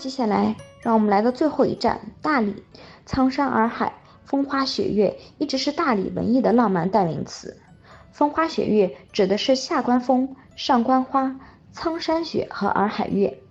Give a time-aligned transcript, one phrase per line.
[0.00, 2.64] 接下来，让我们来到最后一站——大理。
[3.04, 3.92] 苍山洱海，
[4.24, 7.54] 风花雪月，一直是大理文艺的浪漫代名词。
[8.10, 11.38] 风花雪月指的是下关风，上关花，
[11.72, 13.42] 苍山雪和洱海月。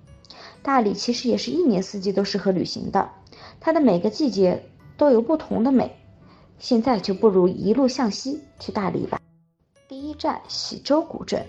[0.63, 3.11] 大理其实也是一年四季都适合旅行的，
[3.59, 5.95] 它的每个季节都有不同的美。
[6.57, 9.19] 现在就不如一路向西去大理吧。
[9.87, 11.45] 第一站，喜洲古镇。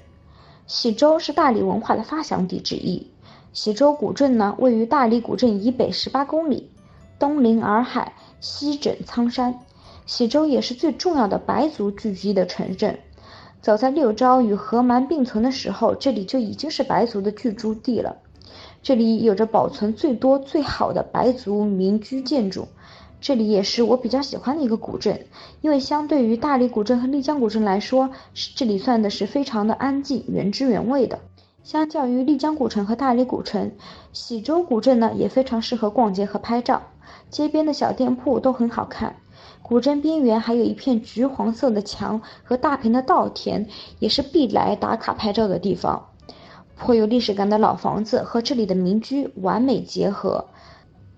[0.67, 3.11] 喜洲是大理文化的发祥地之一。
[3.53, 6.71] 喜洲古镇呢，位于大理古镇以北十八公里，
[7.18, 9.59] 东临洱海，西枕苍山。
[10.07, 12.99] 喜洲也是最重要的白族聚居的城镇。
[13.61, 18.17] 早在六朝与和蛮并存的时候，这里就已经是白族的聚居地了。
[18.82, 22.68] 这里有着保存最多、最好的白族民居建筑。
[23.21, 25.26] 这里也是我比较喜欢的一个古镇，
[25.61, 28.11] 因为相对于大理古镇和丽江古镇来说，
[28.54, 31.18] 这里算的是非常的安静、原汁原味的。
[31.63, 33.73] 相较于丽江古城和大理古城，
[34.12, 36.83] 喜洲古镇呢也非常适合逛街和拍照，
[37.29, 39.17] 街边的小店铺都很好看。
[39.62, 43.69] 古镇边缘还有一片橘黄色的墙和大片的稻田，
[43.99, 46.09] 也是必来打卡拍照的地方。
[46.77, 50.47] 颇有历史感的老房子和这里的民居完美结合。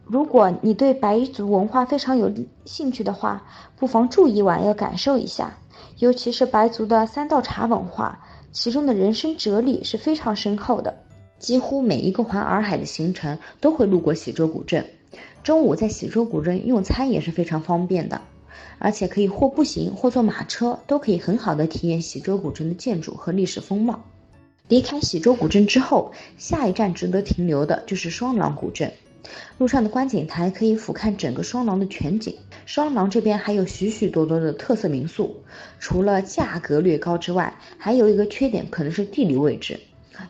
[0.05, 2.31] 如果你对白族文化非常有
[2.65, 3.45] 兴趣的话，
[3.77, 5.57] 不妨住一晚，要感受一下，
[5.99, 8.19] 尤其是白族的三道茶文化。
[8.53, 10.95] 其中的人生哲理是非常深厚的。
[11.39, 14.89] 几乎每一个环洱海的行程都会路过喜洲古镇，
[15.43, 18.21] 中午在喜洲古镇用餐也是非常方便的，
[18.79, 24.05] 而且可以或步行或坐马车，都可以很好的体验喜洲古镇的建筑和历史风貌。
[24.69, 28.93] 离开喜洲古镇之后，下一站值得停留的就是双廊古镇。
[29.59, 32.37] 路上的观景台可以俯瞰整个双廊的全景。
[32.65, 35.43] 双廊这边还有许许多多的特色民宿，
[35.79, 39.81] 除了价格略高之外，还有一个缺点可能是地理位置，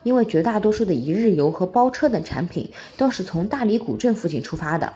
[0.02, 4.94] 因为绝大多数的一日游和包车等产品都是从大理古镇附近出发的，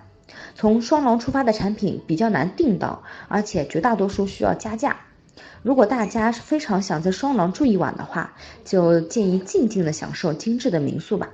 [0.54, 4.96] 从双廊出发的产品比较难订到，而且绝大多数需要加价。
[5.62, 8.34] 如果大家非常想在双廊住一晚的话，
[8.64, 11.30] 就建议静静的享受精致的民宿吧。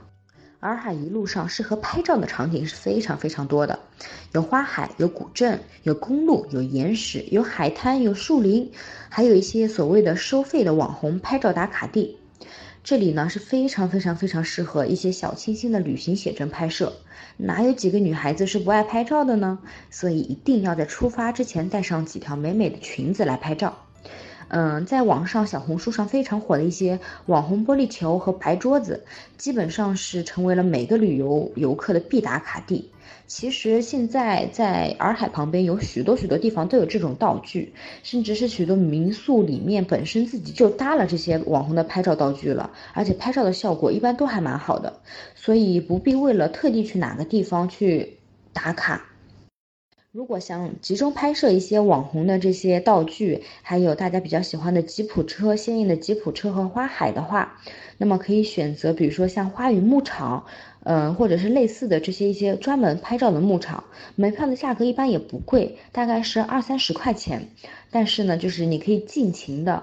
[0.63, 3.81] 洱海一路上适合拍照的场景是非常非常多的，
[4.31, 8.71] 有花海，有古镇，有公路，有岩石，有海滩，有树林，
[9.09, 12.17] 还有一些所谓的收费的网红拍照打卡地。
[12.85, 16.93] 这里呢是非常非常非常适合一些小清新的旅行写真拍摄。
[17.39, 19.59] 哪有几个女孩子是不爱拍照的呢？
[19.91, 23.77] 所以一定要在出发之前带上几条美美的裙子来拍照。
[24.55, 29.03] 嗯，在网上小红书上非常火的一些网红玻璃球和白桌子，
[29.39, 32.91] 基本上是成为了每个旅游游客的必打卡地。
[33.27, 45.01] 其实现在在洱海旁边有许多许多地方都有这种道具，甚至是许多民宿里面本身自己就搭了这些网红的拍照道具了，而且拍照的效果一般都还蛮好的，
[45.35, 48.19] 所以不必为了特地去哪个地方去
[48.53, 49.03] 打卡。
[50.13, 57.59] 如果想集中拍摄一些网红的这些道具，还有大家比较喜欢的吉普车、鲜艳的吉普车和花海的话，
[57.97, 60.45] 那么可以选择，比如说像花语牧场，
[60.85, 63.85] 嗯，或者是类似的这些一些专门拍照的牧场。
[64.15, 67.49] 门票的价格一般也不贵，大概是二三十块钱。
[67.91, 69.83] 但是呢，就是你可以尽情的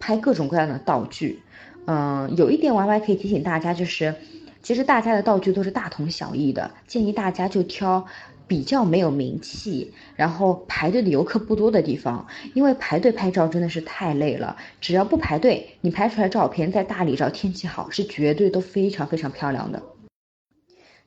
[0.00, 1.40] 拍各种各样的道具。
[1.86, 4.12] 嗯，有一点 Y Y 可以提醒大家，就是
[4.60, 8.04] 其实大家的道具都是大同小异的，建议大家就挑。
[8.46, 14.56] 比较没有名气，然后排队的游客不多的地方，因为排队拍照真的是太累了。
[14.80, 19.82] 只要不排队，你拍出来照片在大理，照天气好，是绝对都非常非常漂亮的。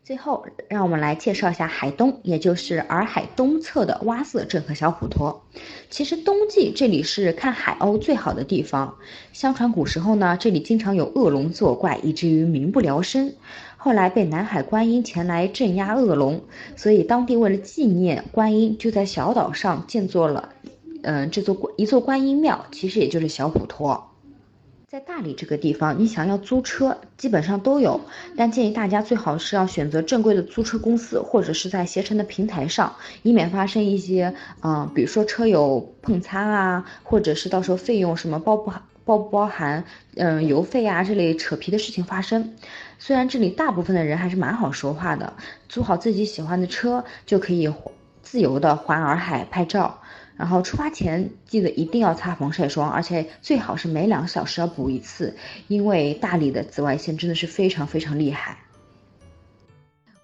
[0.04, 5.44] 最后，让我们来介绍一下海东，也就是洱海东侧的洼色镇和小普陀。
[5.90, 8.96] 其实冬季这里是看海鸥最好的地方。
[9.34, 13.34] 相传古时候呢，这里经常有恶龙作怪，以至于民不聊生。
[13.86, 16.42] 后来被南海观音前来镇压恶龙，
[16.76, 20.50] 所以当地为了纪念观音，就在小岛上建作了，
[21.04, 24.10] 嗯，这座一座观音庙，其实也就是小普陀。
[24.88, 28.02] 在大理这个地方，你想要租车，基本上都有，
[28.36, 34.34] 但建议大家最好是要选择正规的租车公司，或者是在携程的平台上，以免发生一些，
[34.64, 39.86] 嗯，比如说车友碰擦啊，或者是到时候费用什么包不好包不包含，
[40.16, 42.56] 嗯，邮费啊这类扯皮的事情发生。
[43.00, 45.34] 虽然这里大部分的人还是蛮好说话的，
[45.70, 47.72] 租好自己喜欢的车就可以
[48.24, 50.02] 自由的环洱海拍照。
[50.38, 55.38] 然后出发前记得一定要擦防晒霜，而且最好是每两个小时要补一次，
[55.70, 58.58] 因为大理的紫外线真的是非常非常厉害。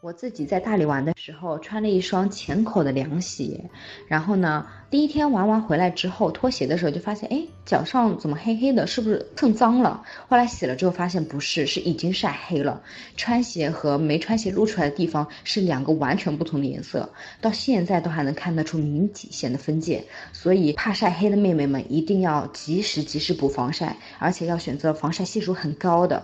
[0.01, 3.69] 我自己在大理玩的时候，穿了一双浅口的凉鞋，
[4.07, 10.01] 然后呢，第一天玩完回来之后，脱鞋的时候就发现，哎，脚上怎么黑黑的，是不是蹭脏了？
[10.27, 12.81] 后来洗了之后发现不是，是已经晒黑了。
[13.15, 17.07] 穿鞋和没穿鞋露出来的地方是两个完全不同的颜色，
[17.39, 20.03] 到现在都还能看得出明体线的分界。
[20.33, 26.23] 所以怕晒黑的妹妹们一定要及时及时补防晒，而且要选择防晒系数很高的。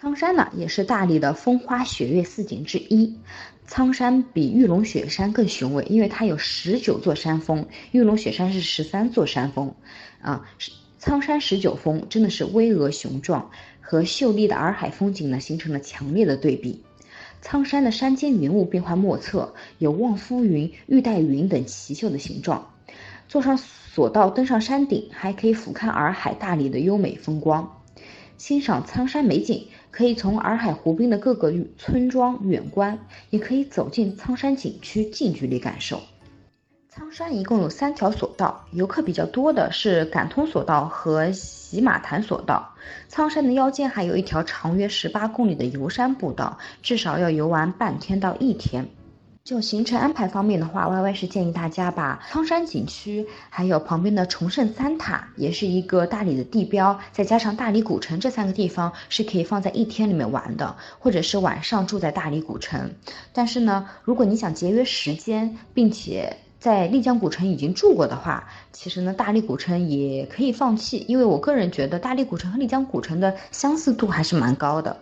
[0.00, 3.18] 苍山呢，也是大理的风花雪月四景之一。
[3.66, 9.74] 苍山比玉龙雪山更雄伟，因为它有十九座山峰，玉龙雪山是十三座山峰。
[10.22, 10.48] 啊，
[10.98, 13.50] 苍山十九峰真的是巍峨雄壮，
[13.82, 16.82] 和秀丽的洱海风景呢形成了强烈的对比。
[17.42, 22.72] 苍山的山间云雾变幻莫测，有望夫云、玉带云等奇秀的形状。
[23.28, 27.79] 坐上索道登上山顶，还可以俯瞰洱海大理的优美风光。
[28.40, 32.98] 欣赏苍山美景，可以从洱海湖边的各个村庄远观，
[33.28, 36.00] 也可以走进苍山景区近距离感受。
[36.88, 42.66] 苍山一共有三条索道，游客比较多的是感通索道和喜马潭索道。
[43.08, 48.88] 苍山的腰间还有一条长约十八公里的游山步道，至少要游玩半天到一天。
[49.50, 62.92] 就行程安排方面的话，Y Y 是建议大家把苍山景区，还有旁边的崇圣三塔，也是一个大理的地标，再加上大理古城这三个地方是可以放在一天里面玩的，或者是晚上住在大理古城。
[63.32, 74.96] 但是呢，如果你想节约时间，并且在丽江古城已经住过的话，其实呢，大理古城也可以放弃，因为我个人觉得大理古城和丽江古城的相似度还是蛮高的。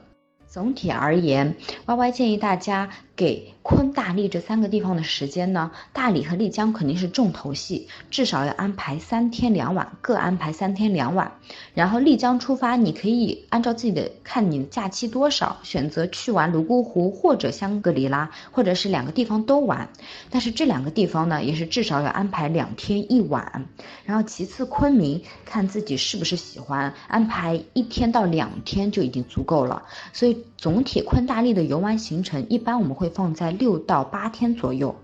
[0.49, 1.55] 总体而言
[1.85, 11.33] ，Y Y 建议大家给昆大丽这三个地方的时间呢，大理和丽江肯定是重头戏，至少要安排三天两晚，各安排三天两晚。
[11.75, 19.89] 然后丽江出发，你可以按照自己的看你的假期多少，选择去玩泸沽湖或者香格里拉，或者是两个地方都玩。
[20.31, 23.67] 但是这两个地方呢，也是至少要安排两天一晚。
[24.05, 29.83] 然后其次昆明，看自己是不是喜欢，安排一天到两天就已经足够了。
[30.13, 30.45] 所以。
[30.59, 34.95] 总体昆大丽的游玩行程，一般我们会放在六到八天左右。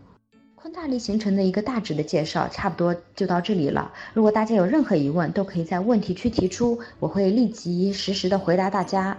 [0.54, 3.92] 昆大利行程的一个大致的介绍，差不多就到这里了。
[4.14, 9.16] 如果大家有任何疑问，都可以在问题区提出，我会立即实时的回答大家。